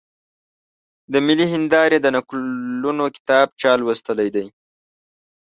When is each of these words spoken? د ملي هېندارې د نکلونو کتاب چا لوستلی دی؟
د 1.11 1.13
ملي 1.25 1.45
هېندارې 1.53 1.97
د 2.01 2.07
نکلونو 2.15 3.05
کتاب 3.15 3.47
چا 3.61 3.71
لوستلی 3.81 4.29
دی؟ 4.35 4.45